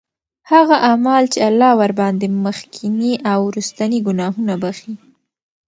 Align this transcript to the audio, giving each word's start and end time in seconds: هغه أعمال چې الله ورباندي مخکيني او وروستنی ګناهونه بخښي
هغه 0.51 0.75
أعمال 0.87 1.23
چې 1.33 1.39
الله 1.49 1.71
ورباندي 1.81 2.27
مخکيني 2.45 3.13
او 3.31 3.39
وروستنی 3.47 3.97
ګناهونه 4.07 4.53
بخښي 4.61 4.93